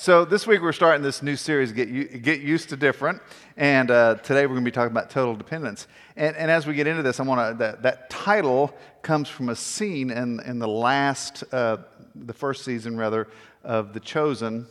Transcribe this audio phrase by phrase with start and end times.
[0.00, 3.20] So this week we're starting this new series, Get, Get Used to Different.
[3.56, 5.88] And uh, today we're going to be talking about total dependence.
[6.14, 8.72] And, and as we get into this, I want to, that, that title
[9.02, 11.78] comes from a scene in, in the last, uh,
[12.14, 13.26] the first season rather,
[13.64, 14.68] of The Chosen.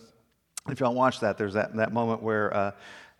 [0.69, 2.71] If y'all watch that, there's that, that moment where uh,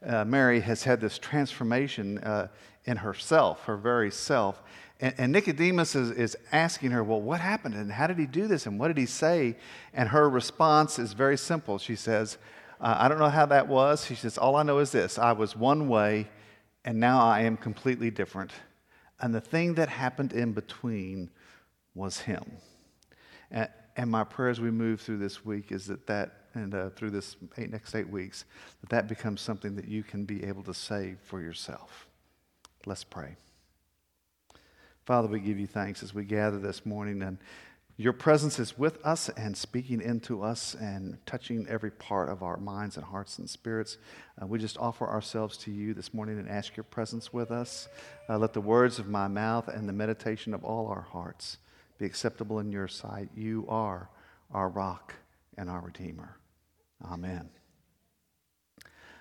[0.06, 2.48] uh Mary has had this transformation uh,
[2.86, 4.64] in herself, her very self.
[5.00, 7.76] And, and Nicodemus is, is asking her, Well, what happened?
[7.76, 8.66] And how did he do this?
[8.66, 9.56] And what did he say?
[9.94, 11.78] And her response is very simple.
[11.78, 12.38] She says,
[12.80, 14.06] uh, I don't know how that was.
[14.06, 16.28] She says, All I know is this I was one way,
[16.86, 18.52] and now I am completely different.
[19.20, 21.32] And the thing that happened in between
[21.96, 22.58] was him.
[23.50, 26.90] And, and my prayer as we move through this week is that that, and uh,
[26.92, 28.46] through this eight, next eight weeks,
[28.82, 32.08] that that becomes something that you can be able to say for yourself.
[32.86, 33.38] Let's pray.
[35.08, 37.38] Father, we give you thanks as we gather this morning, and
[37.96, 42.58] your presence is with us and speaking into us and touching every part of our
[42.58, 43.98] minds and hearts and spirits.
[44.42, 47.88] Uh, we just offer ourselves to you this morning and ask your presence with us.
[48.28, 51.56] Uh, let the words of my mouth and the meditation of all our hearts
[51.98, 53.30] be acceptable in your sight.
[53.34, 54.10] You are
[54.52, 55.14] our rock
[55.58, 56.36] and our Redeemer.
[57.06, 57.48] Amen.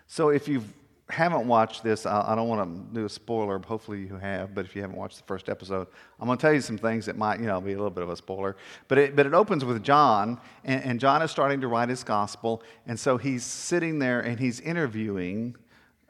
[0.09, 0.67] So, if you've
[1.09, 3.59] haven't watched this, I, I don't want to do a spoiler.
[3.61, 5.87] Hopefully you have, but if you haven't watched the first episode,
[6.19, 8.03] I'm going to tell you some things that might, you know, be a little bit
[8.03, 8.57] of a spoiler.
[8.89, 12.03] But it, but it opens with John, and, and John is starting to write his
[12.03, 15.55] gospel, and so he's sitting there and he's interviewing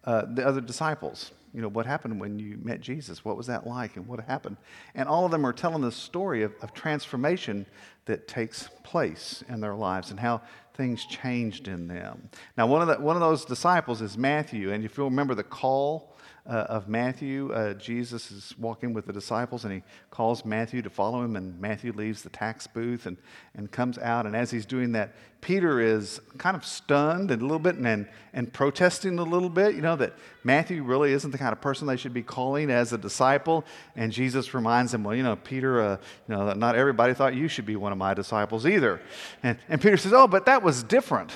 [0.04, 1.32] uh, the other disciples.
[1.52, 3.24] You know, what happened when you met Jesus?
[3.24, 3.96] What was that like?
[3.96, 4.58] And what happened?
[4.94, 7.64] And all of them are telling the story of, of transformation
[8.04, 10.42] that takes place in their lives and how
[10.76, 12.28] things changed in them.
[12.56, 14.72] Now, one of, the, one of those disciples is Matthew.
[14.72, 16.15] And if you'll remember the call
[16.48, 20.90] uh, of Matthew, uh, Jesus is walking with the disciples and he calls Matthew to
[20.90, 21.36] follow him.
[21.36, 23.16] And Matthew leaves the tax booth and,
[23.54, 24.26] and comes out.
[24.26, 28.08] And as he's doing that, Peter is kind of stunned and a little bit and,
[28.32, 31.86] and protesting a little bit, you know, that Matthew really isn't the kind of person
[31.86, 33.64] they should be calling as a disciple.
[33.96, 35.96] And Jesus reminds him, well, you know, Peter, uh,
[36.28, 39.00] you know, not everybody thought you should be one of my disciples either.
[39.42, 41.32] And, and Peter says, oh, but that was different.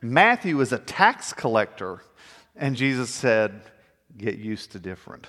[0.00, 2.02] Matthew is a tax collector.
[2.54, 3.60] And Jesus said,
[4.18, 5.26] get used to different.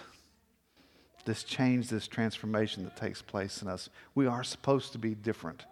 [1.26, 3.90] This change, this transformation that takes place in us.
[4.16, 5.66] We are supposed to be different.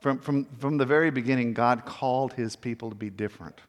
[0.00, 3.60] From, from, from the very beginning, God called his people to be different.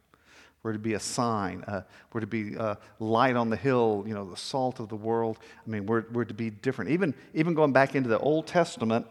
[0.63, 1.63] We're to be a sign.
[1.67, 4.95] Uh, we're to be uh, light on the hill, you know, the salt of the
[4.95, 5.39] world.
[5.65, 6.91] I mean, we're, we're to be different.
[6.91, 9.05] Even, even going back into the Old Testament,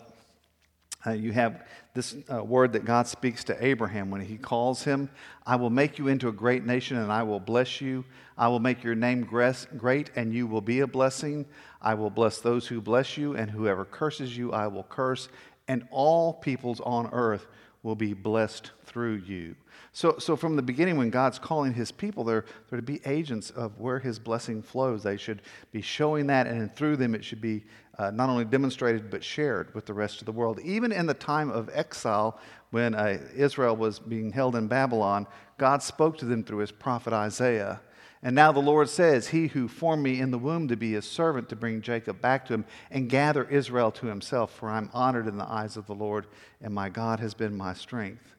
[1.06, 5.08] uh, you have this uh, word that God speaks to Abraham when he calls him
[5.46, 8.04] I will make you into a great nation and I will bless you.
[8.36, 11.46] I will make your name great and you will be a blessing.
[11.80, 15.28] I will bless those who bless you, and whoever curses you, I will curse.
[15.68, 17.46] And all peoples on earth
[17.84, 19.54] will be blessed through you.
[19.92, 23.50] So, so from the beginning, when God's calling his people, they're, they're to be agents
[23.50, 25.04] of where his blessing flows.
[25.04, 27.64] They should be showing that, and through them, it should be
[27.98, 30.60] uh, not only demonstrated, but shared with the rest of the world.
[30.60, 32.38] Even in the time of exile,
[32.70, 35.26] when uh, Israel was being held in Babylon,
[35.58, 37.80] God spoke to them through his prophet Isaiah.
[38.22, 41.08] And now the Lord says, He who formed me in the womb to be his
[41.08, 45.26] servant to bring Jacob back to him and gather Israel to himself, for I'm honored
[45.26, 46.26] in the eyes of the Lord,
[46.60, 48.34] and my God has been my strength.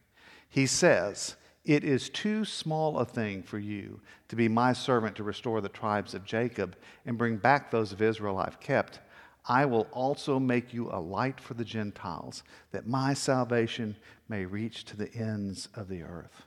[0.48, 1.36] He says,
[1.68, 5.68] it is too small a thing for you to be my servant to restore the
[5.68, 9.00] tribes of Jacob and bring back those of Israel I've kept.
[9.48, 13.96] I will also make you a light for the Gentiles, that my salvation
[14.28, 16.42] may reach to the ends of the earth.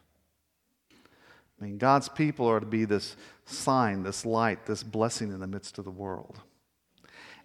[1.60, 5.48] I mean, God's people are to be this sign, this light, this blessing in the
[5.48, 6.40] midst of the world.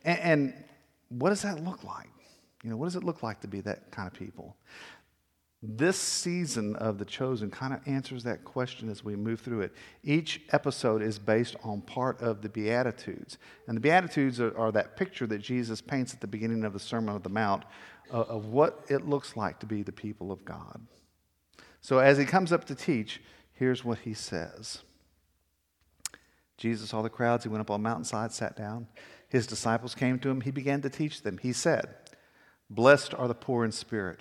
[0.04, 0.64] And, and
[1.08, 2.08] what does that look like?
[2.62, 4.56] You know, what does it look like to be that kind of people?
[5.68, 9.72] This season of The Chosen kind of answers that question as we move through it.
[10.04, 13.36] Each episode is based on part of the Beatitudes.
[13.66, 16.78] And the Beatitudes are, are that picture that Jesus paints at the beginning of the
[16.78, 17.64] Sermon on the Mount
[18.10, 20.86] of, of what it looks like to be the people of God.
[21.80, 23.20] So as he comes up to teach,
[23.52, 24.82] here's what he says
[26.58, 27.42] Jesus saw the crowds.
[27.42, 28.86] He went up on a mountainside, sat down.
[29.28, 30.42] His disciples came to him.
[30.42, 31.38] He began to teach them.
[31.38, 31.92] He said,
[32.70, 34.20] Blessed are the poor in spirit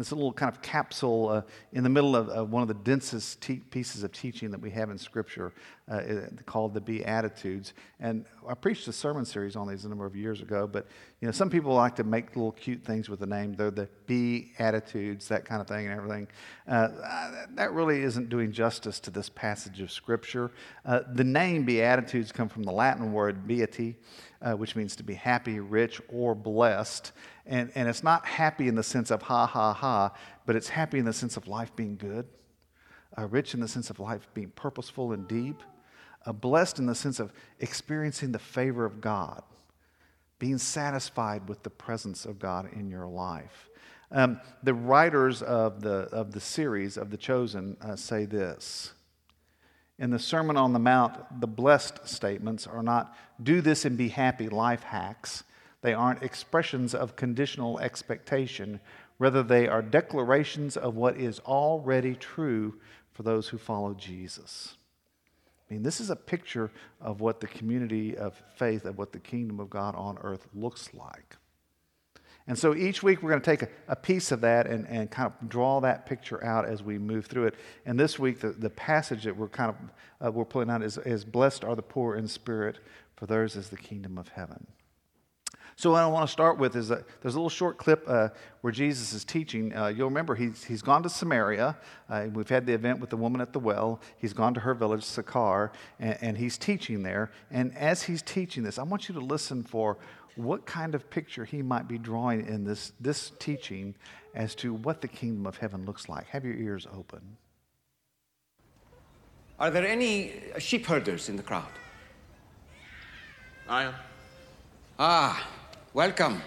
[0.00, 1.42] This little kind of capsule uh,
[1.74, 4.70] in the middle of uh, one of the densest te- pieces of teaching that we
[4.70, 5.52] have in Scripture
[5.90, 6.02] uh,
[6.46, 7.74] called the Beatitudes.
[7.98, 10.86] And I preached a sermon series on these a number of years ago, but
[11.20, 13.54] you know, some people like to make little cute things with the name.
[13.54, 16.28] They're the Beatitudes, that kind of thing and everything.
[16.68, 16.88] Uh,
[17.54, 20.52] that really isn't doing justice to this passage of Scripture.
[20.86, 23.96] Uh, the name Beatitudes come from the Latin word beati,
[24.42, 27.12] uh, which means to be happy, rich, or blessed.
[27.46, 30.12] And, and it's not happy in the sense of ha, ha, ha,
[30.46, 32.26] but it's happy in the sense of life being good,
[33.18, 35.60] uh, rich in the sense of life being purposeful and deep,
[36.26, 39.42] uh, blessed in the sense of experiencing the favor of God,
[40.38, 43.68] being satisfied with the presence of God in your life.
[44.12, 48.92] Um, the writers of the, of the series of The Chosen uh, say this.
[49.98, 54.08] In the Sermon on the Mount, the blessed statements are not do this and be
[54.08, 55.44] happy life hacks.
[55.82, 58.80] They aren't expressions of conditional expectation.
[59.18, 62.74] Rather, they are declarations of what is already true
[63.12, 64.76] for those who follow Jesus.
[65.70, 66.70] I mean, this is a picture
[67.00, 70.92] of what the community of faith, of what the kingdom of God on earth looks
[70.92, 71.36] like.
[72.48, 75.08] And so each week we're going to take a, a, piece of that and, and
[75.08, 77.54] kind of draw that picture out as we move through it.
[77.86, 79.76] And this week, the, the passage that we're kind of
[80.26, 82.78] uh, we're pulling out is, is Blessed are the poor in spirit,
[83.14, 84.66] for theirs is the kingdom of heaven.
[85.80, 88.28] So, what I want to start with is that there's a little short clip uh,
[88.60, 89.74] where Jesus is teaching.
[89.74, 91.74] Uh, you'll remember he's, he's gone to Samaria.
[92.06, 93.98] Uh, we've had the event with the woman at the well.
[94.18, 97.30] He's gone to her village, Sychar, and, and he's teaching there.
[97.50, 99.96] And as he's teaching this, I want you to listen for
[100.36, 103.94] what kind of picture he might be drawing in this, this teaching
[104.34, 106.26] as to what the kingdom of heaven looks like.
[106.26, 107.38] Have your ears open.
[109.58, 111.72] Are there any sheep herders in the crowd?
[113.66, 113.94] I am.
[114.98, 115.48] Ah,
[115.92, 116.40] Welcome.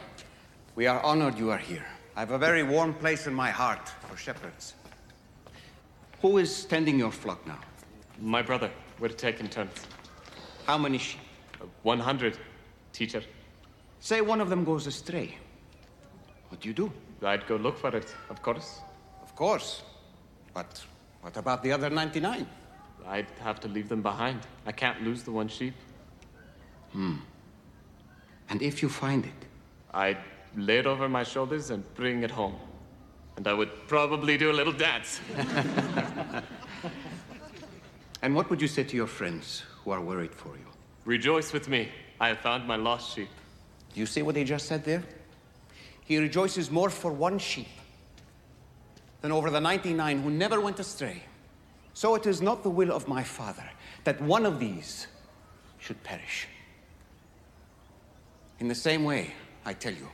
[0.74, 1.86] We are honored you are here.
[2.16, 4.74] I have a very warm place in my heart for shepherds.
[6.22, 7.60] Who is tending your flock now?
[8.22, 8.72] My brother.
[9.02, 9.74] We're taking turns.
[10.66, 11.20] How many sheep?
[11.62, 12.38] Uh, 100,
[12.94, 13.22] teacher.
[14.00, 15.38] Say one of them goes astray.
[16.48, 16.90] What do you do?
[17.22, 18.80] I'd go look for it, of course.
[19.24, 19.82] Of course.
[20.54, 20.82] But
[21.20, 22.48] what about the other 99?
[23.06, 24.40] I'd have to leave them behind.
[24.66, 25.74] I can't lose the one sheep.
[26.94, 27.16] Hmm.
[28.50, 29.32] And if you find it?
[29.94, 30.18] I'd
[30.56, 32.56] lay it over my shoulders and bring it home.
[33.38, 35.20] And I would probably do a little dance.
[38.22, 40.66] and what would you say to your friends who are worried for you?
[41.06, 41.90] Rejoice with me.
[42.20, 43.30] I have found my lost sheep.
[43.94, 45.04] Do you see what he just said there?
[46.06, 47.68] He rejoices more for one sheep
[49.22, 51.24] than over the 99 who never went astray.
[51.94, 53.64] So it is not the will of my Father
[54.04, 55.08] that one of these
[55.80, 56.48] should perish.
[58.64, 59.34] In the same way,
[59.66, 60.08] I tell you,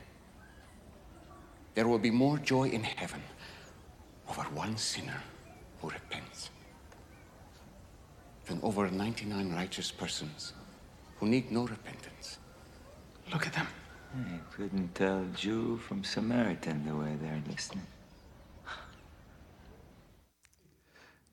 [1.76, 3.22] there will be more joy in heaven
[4.28, 5.22] over one sinner
[5.80, 6.50] who repents
[8.46, 10.52] than over 99 righteous persons
[11.20, 12.38] who need no repentance.
[13.32, 13.68] Look at them.
[14.16, 17.86] I couldn't tell Jew from Samaritan the way they're listening.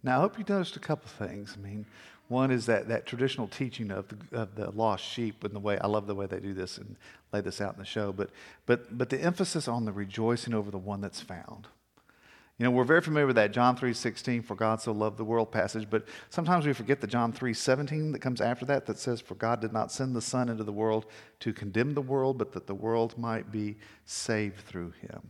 [0.04, 1.58] Now, I hope you noticed a couple things.
[1.58, 1.84] I mean,
[2.28, 5.78] one is that, that traditional teaching of the, of the lost sheep and the way,
[5.80, 6.96] I love the way they do this and
[7.32, 8.30] lay this out in the show, but,
[8.66, 11.68] but, but the emphasis on the rejoicing over the one that's found.
[12.58, 15.52] You know, we're very familiar with that John 3:16 for God so loved the world
[15.52, 19.36] passage, but sometimes we forget the John 3:17 that comes after that that says for
[19.36, 21.06] God did not send the son into the world
[21.42, 25.30] to condemn the world, but that the world might be saved through him.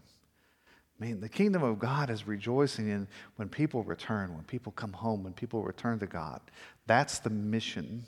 [1.00, 4.94] I mean, the kingdom of God is rejoicing in when people return, when people come
[4.94, 6.42] home, when people return to God.
[6.88, 8.06] That's the mission.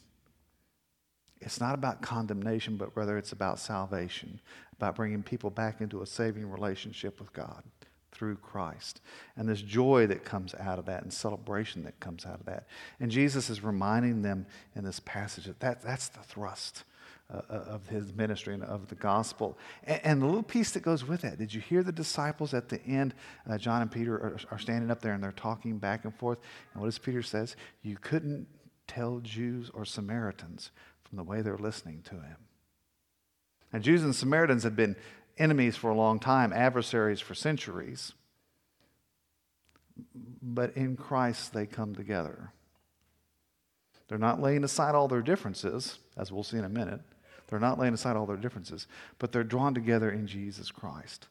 [1.39, 4.41] It's not about condemnation, but rather it's about salvation,
[4.75, 7.63] about bringing people back into a saving relationship with God
[8.11, 9.01] through Christ.
[9.37, 12.65] And this joy that comes out of that and celebration that comes out of that.
[12.99, 16.83] And Jesus is reminding them in this passage that, that that's the thrust
[17.31, 19.55] uh, uh, of his ministry and of the gospel.
[19.83, 22.69] And, and, the little piece that goes with that, did you hear the disciples at
[22.69, 23.13] the end?
[23.47, 26.39] Uh, John and Peter are, are, standing up there and they're talking back and forth.
[26.73, 27.55] And what does Peter says?
[27.83, 28.47] You couldn't
[28.87, 30.71] tell Jews or Samaritans
[31.03, 32.37] from the way they're listening to him.
[33.71, 34.95] Now, Jews and Samaritans had been
[35.37, 38.13] enemies for a long time, adversaries for centuries.
[40.41, 42.53] But in Christ, they come together.
[44.07, 47.01] They're not laying aside all their differences, as we'll see in a minute.
[47.49, 48.87] They're not laying aside all their differences,
[49.17, 51.27] but they're drawn together in Jesus Christ.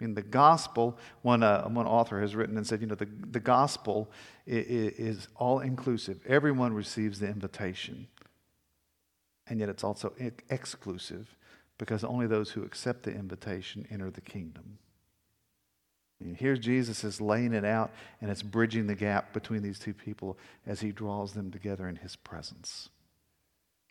[0.00, 3.08] I mean, the gospel, one, uh, one author has written and said, you know, the,
[3.30, 4.10] the gospel
[4.46, 6.20] is, is all inclusive.
[6.26, 8.06] Everyone receives the invitation.
[9.48, 10.12] And yet it's also
[10.48, 11.34] exclusive
[11.78, 14.78] because only those who accept the invitation enter the kingdom.
[16.20, 19.94] And here's Jesus is laying it out, and it's bridging the gap between these two
[19.94, 20.36] people
[20.66, 22.88] as he draws them together in his presence.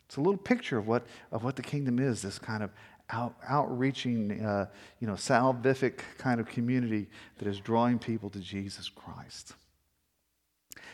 [0.08, 2.70] It's a little picture of what, of what the kingdom is this kind of
[3.10, 4.66] out, outreaching, uh,
[5.00, 9.52] you know, salvific kind of community that is drawing people to Jesus Christ.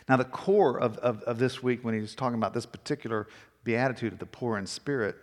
[0.09, 3.28] Now, the core of, of, of this week, when he's talking about this particular
[3.62, 5.14] beatitude of the poor in spirit,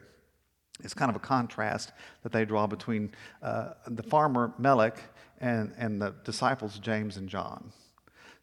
[0.83, 1.91] is kind of a contrast
[2.23, 3.11] that they draw between
[3.43, 4.99] uh, the farmer Melech
[5.41, 7.73] and, and the disciples James and John.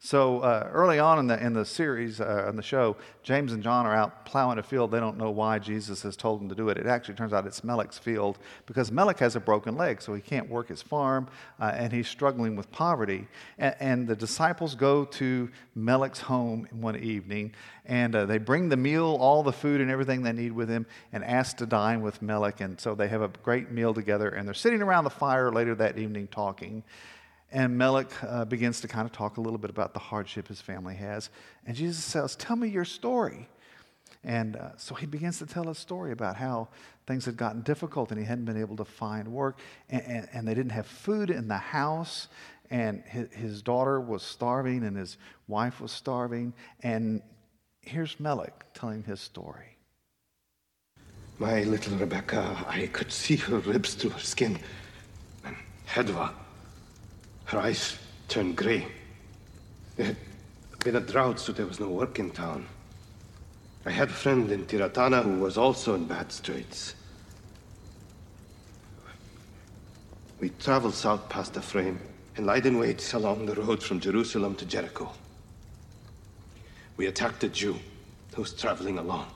[0.00, 3.60] So uh, early on in the, in the series, uh, in the show, James and
[3.60, 4.92] John are out plowing a field.
[4.92, 6.78] They don't know why Jesus has told them to do it.
[6.78, 10.20] It actually turns out it's Melech's field because Melech has a broken leg, so he
[10.20, 11.26] can't work his farm,
[11.60, 13.26] uh, and he's struggling with poverty.
[13.58, 17.52] And, and, the disciples go to Melech's home one evening,
[17.84, 20.86] and uh, they bring the meal, all the food and everything they need with him,
[21.12, 22.60] and ask to dine with Melech.
[22.60, 25.74] And so they have a great meal together, and they're sitting around the fire later
[25.74, 26.84] that evening talking.
[27.50, 30.60] And Melech uh, begins to kind of talk a little bit about the hardship his
[30.60, 31.30] family has.
[31.66, 33.48] And Jesus says, Tell me your story.
[34.24, 36.68] And uh, so he begins to tell a story about how
[37.06, 39.58] things had gotten difficult and he hadn't been able to find work.
[39.88, 42.28] And, and, and they didn't have food in the house.
[42.70, 46.52] And his, his, daughter was starving and his wife was starving.
[46.82, 47.22] And
[47.80, 49.76] here's Melech telling his story.
[51.38, 54.58] My little Rebecca, I could see her ribs through her skin.
[55.44, 55.56] And
[57.48, 58.86] her eyes turned grey.
[59.98, 62.66] Eh, there had been a drought, so there was no work in town.
[63.86, 66.94] I had a friend in Tiratana who was also in bad straits.
[70.40, 71.98] We traveled south past Ephraim
[72.36, 75.10] and lied in wait along the road from Jerusalem to Jericho.
[76.98, 77.76] We attacked a Jew
[78.34, 79.26] who was traveling alone.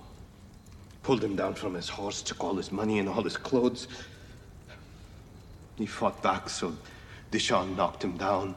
[1.03, 3.89] Pulled him down from his horse, took all his money and all his clothes.
[5.77, 6.77] He fought back, so
[7.33, 8.55] Dishon knocked him down,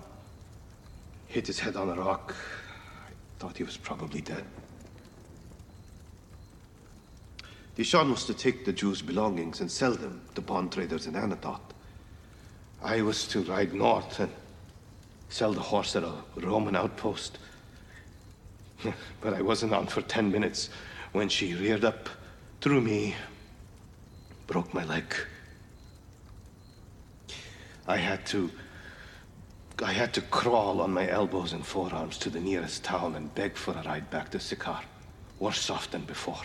[1.27, 2.36] hit his head on a rock.
[3.08, 4.44] I thought he was probably dead.
[7.77, 11.62] Dishon was to take the Jews' belongings and sell them to bond traders in Anathoth.
[12.84, 14.32] I was to ride north and
[15.29, 17.38] sell the horse at a Roman outpost.
[19.22, 20.70] but I wasn't on for ten minutes
[21.13, 22.10] when she reared up,
[22.60, 23.15] threw me,
[24.48, 25.15] broke my leg.
[27.88, 28.51] I had to
[29.84, 33.58] I had to crawl on my elbows and forearms to the nearest town and beg
[33.58, 34.79] for a ride back to Sychar.
[35.39, 36.41] Worse off than before.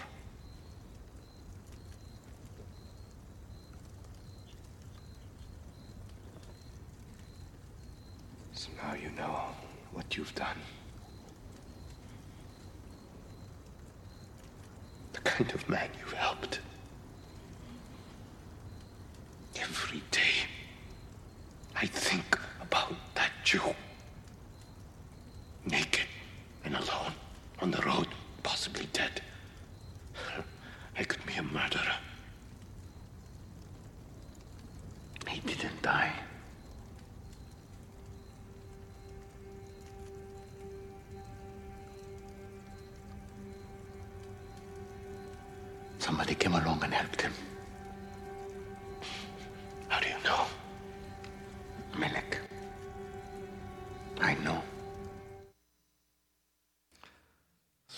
[8.53, 9.43] So now you know
[9.93, 10.59] what you've done.
[15.13, 16.61] The kind of man you've helped.
[19.61, 20.49] Every day,
[21.77, 22.20] I think
[23.53, 23.90] that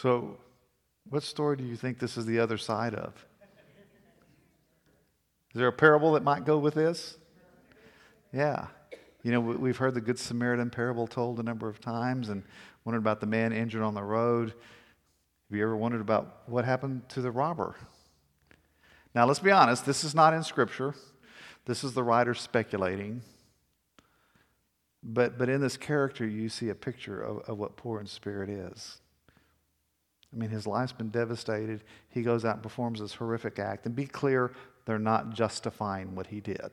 [0.03, 0.37] So,
[1.11, 3.15] what story do you think this is the other side of?
[5.55, 7.17] Is there a parable that might go with this?
[8.33, 8.67] Yeah.
[9.23, 12.43] You know, we've heard the Good Samaritan parable told a number of times and
[12.85, 14.49] wondered about the man injured on the road.
[14.49, 17.77] Have you ever wondered about what happened to the robber?
[19.15, 20.97] Now, let's be honest, this is not in Scripture.
[21.67, 23.23] This is the writer speculating.
[25.01, 28.51] But, but in this character, you see a picture of, of what poor in spirit
[28.51, 28.99] is.
[30.33, 31.83] I mean, his life's been devastated.
[32.09, 33.85] He goes out and performs this horrific act.
[33.87, 34.53] And be clear,
[34.87, 36.71] they're not justifying what he did.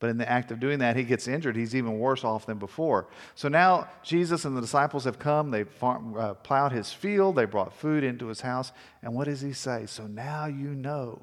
[0.00, 1.56] But in the act of doing that, he gets injured.
[1.56, 3.08] He's even worse off than before.
[3.34, 5.64] So now Jesus and the disciples have come.
[5.64, 7.36] Farm, uh, plowed his field.
[7.36, 8.72] They brought food into his house.
[9.02, 9.86] And what does he say?
[9.86, 11.22] So now you know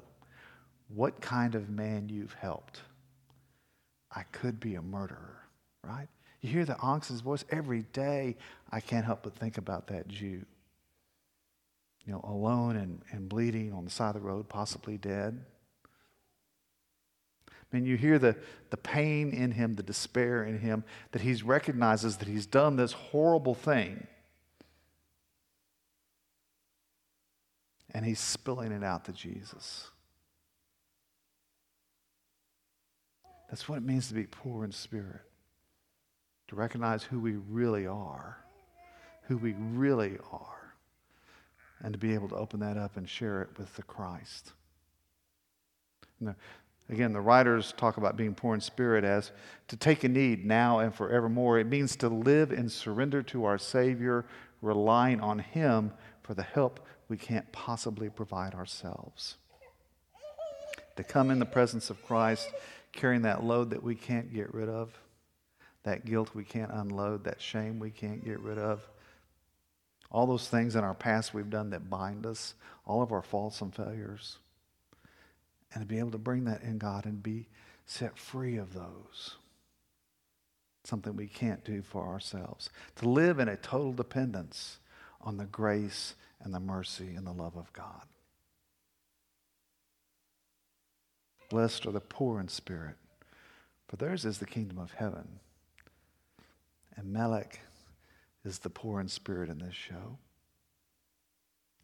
[0.88, 2.80] what kind of man you've helped.
[4.10, 5.42] I could be a murderer,
[5.84, 6.08] right?
[6.42, 8.36] You hear the angst's voice every day.
[8.70, 10.44] I can't help but think about that Jew.
[12.04, 15.44] you know, alone and, and bleeding on the side of the road, possibly dead.
[17.48, 18.36] I mean, you hear the,
[18.70, 22.92] the pain in him, the despair in him, that he recognizes that he's done this
[22.92, 24.06] horrible thing.
[27.94, 29.90] And he's spilling it out to Jesus.
[33.48, 35.20] That's what it means to be poor in spirit,
[36.52, 38.36] to recognize who we really are,
[39.22, 40.74] who we really are,
[41.80, 44.52] and to be able to open that up and share it with the Christ.
[46.90, 49.32] Again, the writers talk about being poor in spirit as
[49.68, 51.58] to take a need now and forevermore.
[51.58, 54.26] It means to live in surrender to our Savior,
[54.60, 55.90] relying on Him
[56.22, 59.36] for the help we can't possibly provide ourselves.
[60.96, 62.52] To come in the presence of Christ
[62.92, 64.92] carrying that load that we can't get rid of,
[65.84, 68.86] that guilt we can't unload, that shame we can't get rid of,
[70.10, 72.54] all those things in our past we've done that bind us,
[72.86, 74.38] all of our faults and failures.
[75.72, 77.48] And to be able to bring that in God and be
[77.86, 79.36] set free of those.
[80.84, 82.68] Something we can't do for ourselves.
[82.96, 84.78] To live in a total dependence
[85.22, 88.02] on the grace and the mercy and the love of God.
[91.48, 92.96] Blessed are the poor in spirit,
[93.88, 95.40] for theirs is the kingdom of heaven.
[96.96, 97.60] And Melech
[98.44, 100.18] is the poor in spirit in this show.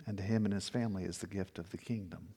[0.06, 2.34] And to him and his family is the gift of the kingdom.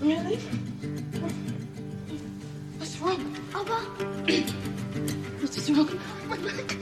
[0.00, 0.36] Really?
[2.78, 3.36] What's wrong?
[3.54, 3.72] Abba,
[5.40, 6.00] What's wrong?
[6.28, 6.76] my back.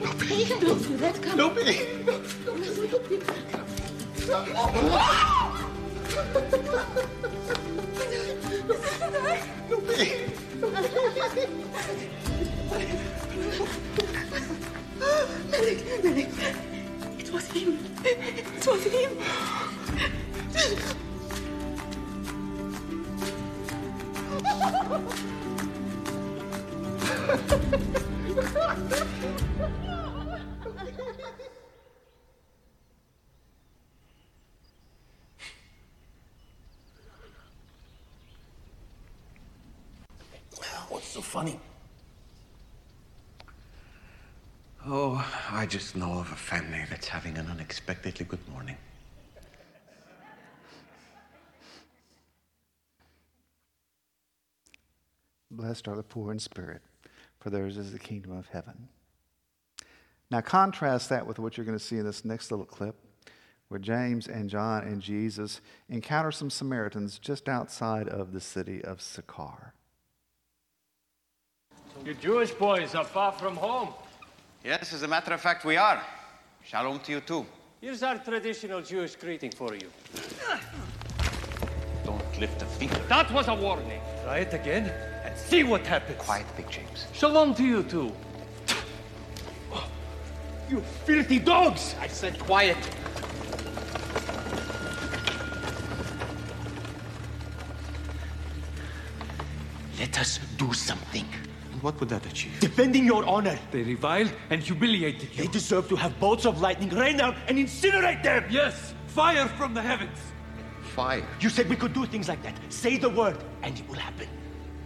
[0.00, 0.46] No Don't pain.
[0.60, 1.22] do that.
[1.22, 1.36] Come.
[1.38, 2.04] No pain.
[2.04, 3.22] No, no pain.
[4.26, 5.40] No
[6.14, 7.63] ハハハハ!
[41.14, 41.60] So funny?
[44.84, 48.76] Oh, I just know of a family that's having an unexpectedly good morning.
[55.52, 56.82] Blessed are the poor in spirit,
[57.38, 58.88] for theirs is the kingdom of heaven.
[60.32, 62.96] Now, contrast that with what you're going to see in this next little clip,
[63.68, 69.00] where James and John and Jesus encounter some Samaritans just outside of the city of
[69.00, 69.74] Sychar.
[72.04, 73.88] You Jewish boys are far from home.
[74.62, 76.02] Yes, as a matter of fact, we are.
[76.62, 77.46] Shalom to you too.
[77.80, 79.88] Here's our traditional Jewish greeting for you.
[82.04, 83.00] Don't lift a finger.
[83.08, 84.02] That was a warning.
[84.22, 84.92] Try it again
[85.24, 86.18] and see what happens.
[86.18, 87.06] Quiet, Big James.
[87.14, 88.12] Shalom to you too.
[90.68, 91.94] You filthy dogs!
[92.00, 92.76] I said quiet.
[99.98, 101.26] Let us do something.
[101.84, 102.58] And what would that achieve?
[102.60, 103.58] Defending your honor.
[103.70, 105.44] They reviled and humiliated you.
[105.44, 108.46] They deserve to have bolts of lightning rain down and incinerate them.
[108.48, 110.16] Yes, fire from the heavens.
[110.94, 111.26] Fire.
[111.40, 112.54] You said we could do things like that.
[112.70, 114.28] Say the word, and it will happen.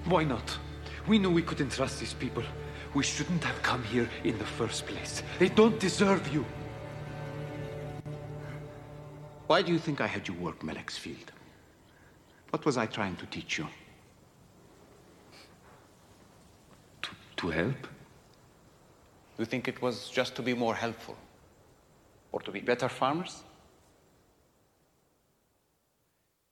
[0.07, 0.59] Why not?
[1.07, 2.43] We knew we couldn't trust these people.
[2.95, 5.23] We shouldn't have come here in the first place.
[5.39, 6.45] They don't deserve you.
[9.47, 11.31] Why do you think I had you work Melech's field?
[12.51, 13.69] What was I trying to teach you?
[17.39, 17.87] To help?
[19.39, 21.17] You think it was just to be more helpful?
[22.33, 23.43] Or to be better farmers?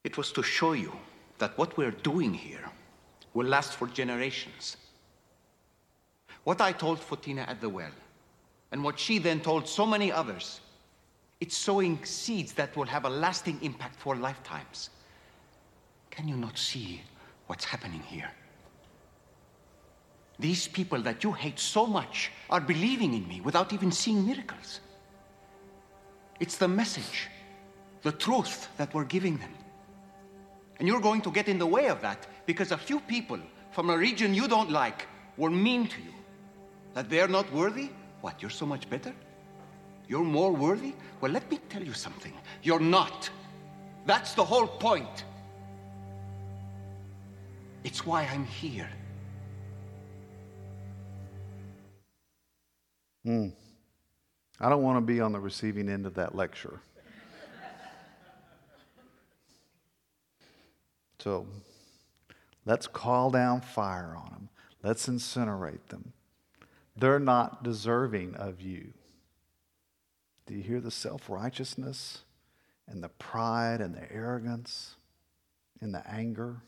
[0.04, 0.92] It was to show you
[1.38, 2.70] that what we're doing here
[3.34, 4.76] will last for generations.
[6.44, 7.90] What I told Photina at the well,
[8.70, 10.60] and what she then told so many others,
[11.40, 14.90] it's sowing seeds that will have a lasting impact for lifetimes.
[16.10, 17.02] Can you not see
[17.48, 18.30] what's happening here?
[20.38, 24.80] These people that you hate so much are believing in me without even seeing miracles.
[26.40, 27.28] It's the message,
[28.02, 29.54] the truth that we're giving them.
[30.78, 33.40] And you're going to get in the way of that because a few people
[33.72, 35.06] from a region you don't like
[35.38, 36.12] were mean to you.
[36.94, 37.90] That they're not worthy?
[38.20, 39.14] What, you're so much better?
[40.08, 40.94] You're more worthy?
[41.20, 42.32] Well, let me tell you something.
[42.62, 43.30] You're not.
[44.04, 45.24] That's the whole point.
[47.84, 48.88] It's why I'm here.
[53.26, 53.52] Mm.
[54.60, 56.80] I don't want to be on the receiving end of that lecture.
[61.18, 61.46] so
[62.64, 64.48] let's call down fire on them.
[64.82, 66.12] Let's incinerate them.
[66.96, 68.92] They're not deserving of you.
[70.46, 72.20] Do you hear the self righteousness
[72.86, 74.94] and the pride and the arrogance
[75.80, 76.62] and the anger?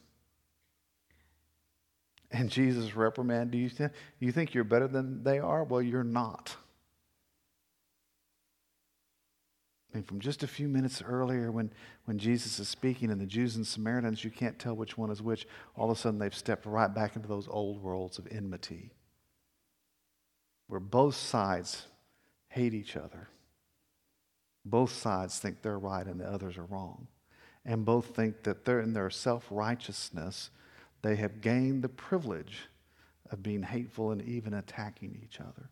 [2.30, 3.70] And Jesus reprimand, do you,
[4.18, 5.64] you think you're better than they are?
[5.64, 6.56] Well, you're not.
[9.94, 11.72] Mean, from just a few minutes earlier when,
[12.04, 15.22] when Jesus is speaking and the Jews and Samaritans, you can't tell which one is
[15.22, 15.46] which.
[15.76, 18.92] All of a sudden, they've stepped right back into those old worlds of enmity
[20.68, 21.86] where both sides
[22.48, 23.28] hate each other.
[24.64, 27.08] Both sides think they're right and the others are wrong.
[27.64, 30.50] And both think that they're in their self righteousness,
[31.02, 32.68] they have gained the privilege
[33.30, 35.70] of being hateful and even attacking each other.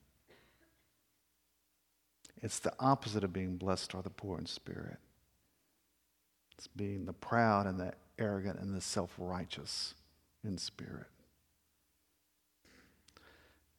[2.43, 4.99] It's the opposite of being blessed are the poor in spirit.
[6.57, 9.95] It's being the proud and the arrogant and the self righteous
[10.45, 11.09] in spirit.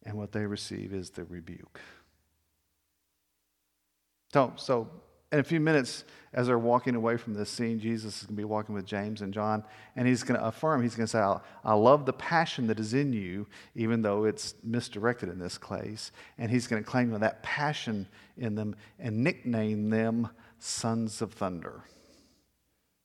[0.04, 1.80] And what they receive is the rebuke.
[4.34, 4.90] So, so
[5.32, 8.42] in a few minutes, as they're walking away from this scene, Jesus is going to
[8.42, 9.64] be walking with James and John,
[9.96, 11.20] and he's going to affirm, he's going to say,
[11.66, 16.12] I love the passion that is in you, even though it's misdirected in this case.
[16.38, 21.82] And he's going to claim that passion in them and nickname them sons of thunder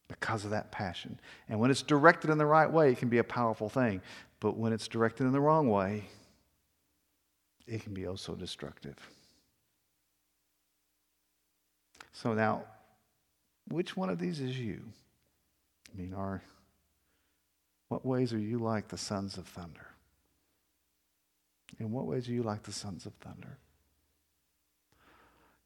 [0.08, 1.18] because of that passion.
[1.48, 4.00] And when it's directed in the right way, it can be a powerful thing.
[4.40, 6.04] But when it's directed in the wrong way,
[7.66, 8.96] it can be also destructive.
[12.12, 12.64] So now,
[13.68, 14.82] which one of these is you?
[15.92, 16.42] I mean, are
[17.88, 19.86] what ways are you like the sons of thunder?
[21.78, 23.58] In what ways are you like the sons of thunder?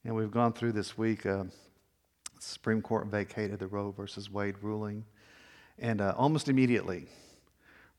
[0.03, 1.25] And we've gone through this week.
[1.25, 1.45] Uh,
[2.39, 5.03] Supreme Court vacated the Roe versus Wade ruling,
[5.79, 7.07] and uh, almost immediately,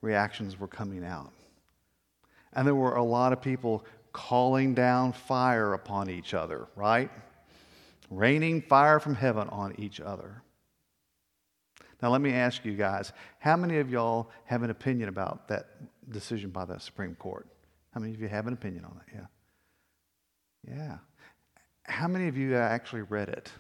[0.01, 1.33] reactions were coming out,
[2.53, 6.69] and there were a lot of people calling down fire upon each other.
[6.77, 7.11] Right?
[8.11, 10.43] Raining fire from heaven on each other.
[12.01, 15.67] Now, let me ask you guys how many of y'all have an opinion about that
[16.11, 17.47] decision by the Supreme Court?
[17.93, 19.15] How many of you have an opinion on that?
[20.67, 20.77] Yeah.
[20.77, 20.99] Yeah.
[21.83, 23.51] How many of you actually read it?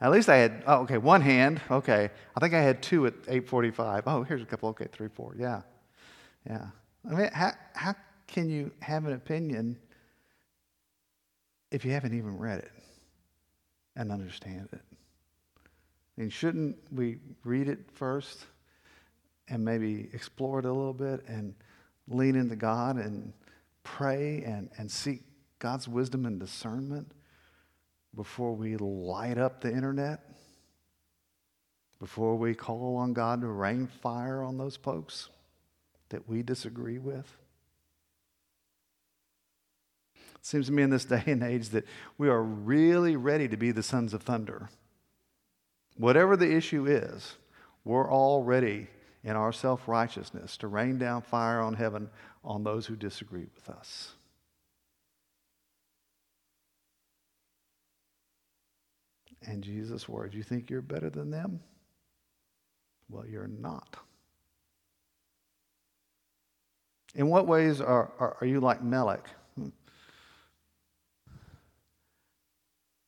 [0.00, 1.60] At least I had, oh, okay, one hand.
[1.70, 2.10] Okay.
[2.36, 4.02] I think I had two at 845.
[4.06, 4.68] Oh, here's a couple.
[4.70, 5.34] Okay, three, four.
[5.38, 5.62] Yeah.
[6.44, 6.66] Yeah.
[7.08, 7.94] I mean, how, how
[8.26, 9.78] can you have an opinion
[11.72, 12.70] if you haven't even read it
[13.96, 14.80] and understand it?
[16.16, 18.44] Mean, shouldn't we read it first
[19.48, 21.54] and maybe explore it a little bit and
[22.06, 23.32] lean into God and
[23.82, 25.22] pray and, and seek
[25.58, 27.10] God's wisdom and discernment
[28.14, 30.20] before we light up the internet?
[31.98, 35.28] Before we call on God to rain fire on those folks
[36.10, 37.36] that we disagree with?
[40.42, 41.86] It seems to me in this day and age that
[42.18, 44.68] we are really ready to be the sons of thunder.
[45.96, 47.36] Whatever the issue is,
[47.84, 48.88] we're all ready
[49.22, 52.10] in our self righteousness to rain down fire on heaven
[52.44, 54.12] on those who disagree with us.
[59.44, 61.60] And Jesus' words, you think you're better than them?
[63.08, 63.96] Well, you're not.
[67.14, 69.28] In what ways are, are, are you like Melech?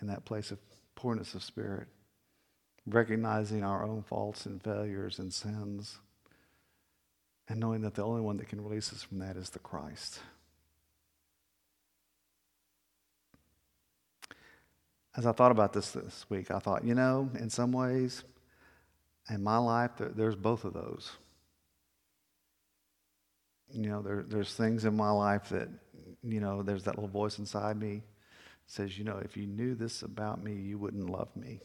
[0.04, 0.58] In that place of
[0.94, 1.88] poorness of spirit,
[2.86, 5.98] recognizing our own faults and failures and sins,
[7.48, 10.20] and knowing that the only one that can release us from that is the Christ.
[15.16, 18.24] As I thought about this this week, I thought, you know, in some ways,
[19.30, 21.12] in my life, there's both of those.
[23.72, 25.68] You know, there, there's things in my life that,
[26.22, 28.02] you know, there's that little voice inside me
[28.66, 31.61] says, you know, if you knew this about me, you wouldn't love me.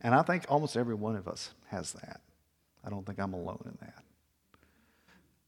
[0.00, 2.20] And I think almost every one of us has that.
[2.84, 4.02] I don't think I'm alone in that.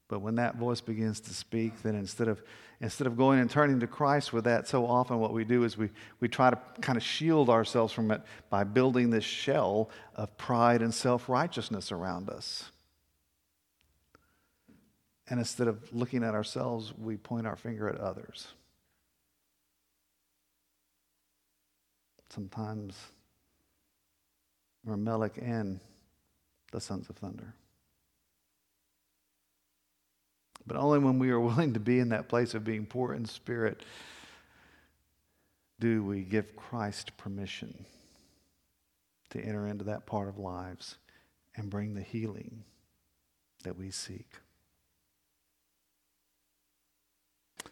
[0.07, 2.41] But when that voice begins to speak, then instead of,
[2.79, 5.77] instead of going and turning to Christ with that, so often what we do is
[5.77, 10.37] we, we try to kind of shield ourselves from it by building this shell of
[10.37, 12.71] pride and self righteousness around us.
[15.27, 18.47] And instead of looking at ourselves, we point our finger at others.
[22.29, 22.95] Sometimes
[24.87, 25.79] Ramelech and
[26.71, 27.53] the sons of thunder.
[30.67, 33.25] But only when we are willing to be in that place of being poor in
[33.25, 33.83] spirit
[35.79, 37.85] do we give Christ permission
[39.29, 40.95] to enter into that part of lives
[41.55, 42.63] and bring the healing
[43.63, 44.27] that we seek.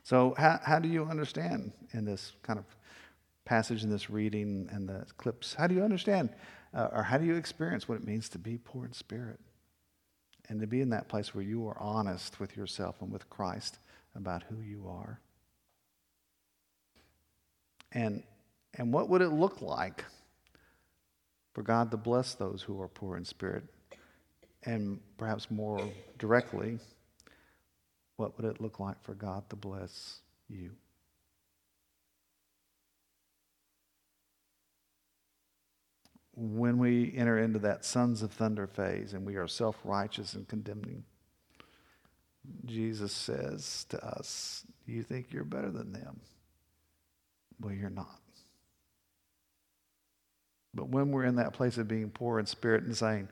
[0.03, 2.65] So, how, how do you understand in this kind of
[3.45, 5.53] passage in this reading and the clips?
[5.53, 6.29] How do you understand
[6.73, 9.39] uh, or how do you experience what it means to be poor in spirit
[10.49, 13.77] and to be in that place where you are honest with yourself and with Christ
[14.15, 15.19] about who you are?
[17.91, 18.23] And,
[18.73, 20.03] and what would it look like
[21.53, 23.63] for God to bless those who are poor in spirit?
[24.63, 26.79] And perhaps more directly,
[28.15, 30.71] what would it look like for God to bless you?
[36.35, 40.47] When we enter into that sons of thunder phase and we are self righteous and
[40.47, 41.03] condemning,
[42.65, 46.19] Jesus says to us, You think you're better than them?
[47.59, 48.19] Well, you're not.
[50.73, 53.29] But when we're in that place of being poor in spirit and saying,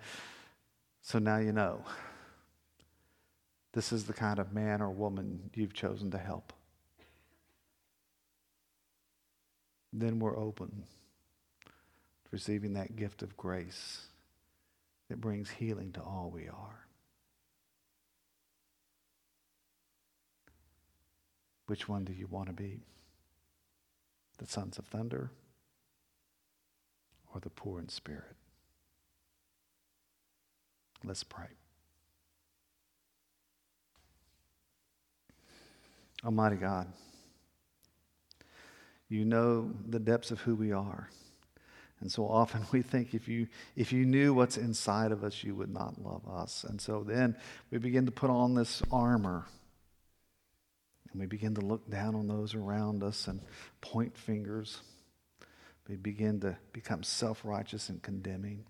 [1.02, 1.84] So now you know,
[3.74, 6.54] this is the kind of man or woman you've chosen to help,
[9.92, 10.84] then we're open
[12.32, 14.06] receiving that gift of grace
[15.10, 16.88] that brings healing to all we are.
[21.67, 22.82] Which one do you want to be?
[24.38, 25.32] The sons of thunder
[27.34, 28.36] or the poor in spirit?
[31.04, 31.48] Let's pray.
[36.24, 36.88] Almighty God,
[39.10, 41.10] you know the depths of who we are.
[42.02, 45.56] And so often we think if you, if you knew what's inside of us, you
[45.56, 46.66] would not love us.
[46.68, 47.36] And so then
[47.72, 49.46] we begin to put on this armor.
[51.12, 53.42] And we begin to look down on those around us and
[53.82, 54.82] point fingers.
[55.88, 58.66] We begin to become self righteous and condemning.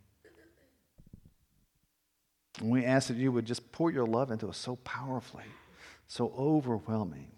[2.59, 5.45] And we ask that you would just pour your love into us so powerfully,
[6.07, 7.31] so overwhelming,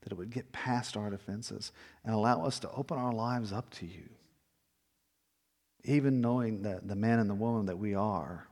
[0.00, 1.72] that it would get past our defenses
[2.04, 4.08] and allow us to open our lives up to you.
[5.84, 8.46] Even knowing that the man and the woman that we are,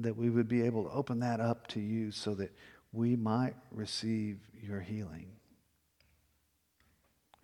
[0.00, 2.52] that we would be able to open that up to you so that
[2.92, 5.26] we might receive your healing.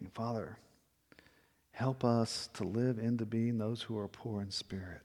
[0.00, 0.58] And Father,
[1.70, 5.00] help us to live into being those who are poor in spirit.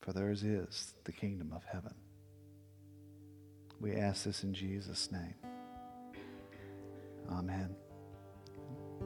[0.00, 1.94] For theirs is the kingdom of heaven.
[3.80, 5.34] We ask this in Jesus' name.
[7.30, 7.74] Amen.